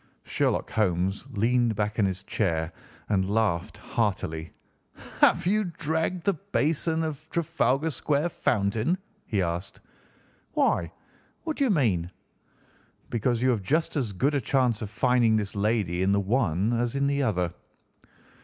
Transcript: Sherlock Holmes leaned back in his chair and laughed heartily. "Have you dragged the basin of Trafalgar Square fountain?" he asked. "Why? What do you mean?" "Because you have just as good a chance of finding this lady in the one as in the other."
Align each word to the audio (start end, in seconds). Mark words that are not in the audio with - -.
Sherlock 0.23 0.71
Holmes 0.71 1.27
leaned 1.33 1.75
back 1.75 1.99
in 1.99 2.07
his 2.07 2.23
chair 2.23 2.73
and 3.09 3.29
laughed 3.29 3.77
heartily. 3.77 4.51
"Have 5.19 5.45
you 5.45 5.65
dragged 5.65 6.23
the 6.25 6.33
basin 6.33 7.03
of 7.03 7.29
Trafalgar 7.29 7.91
Square 7.91 8.29
fountain?" 8.29 8.97
he 9.27 9.43
asked. 9.43 9.79
"Why? 10.53 10.91
What 11.43 11.57
do 11.57 11.65
you 11.65 11.69
mean?" 11.69 12.09
"Because 13.11 13.43
you 13.43 13.51
have 13.51 13.61
just 13.61 13.95
as 13.95 14.11
good 14.11 14.33
a 14.33 14.41
chance 14.41 14.81
of 14.81 14.89
finding 14.89 15.35
this 15.35 15.55
lady 15.55 16.01
in 16.01 16.13
the 16.13 16.19
one 16.19 16.73
as 16.73 16.95
in 16.95 17.05
the 17.05 17.21
other." 17.21 17.53